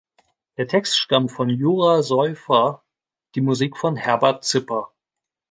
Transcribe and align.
Der 0.57 0.67
Text 0.67 0.97
stammt 0.97 1.31
von 1.31 1.47
Jura 1.47 2.01
Soyfer, 2.01 2.83
die 3.35 3.41
Musik 3.41 3.77
von 3.77 3.95
Herbert 3.97 4.43
Zipper. 4.43 4.95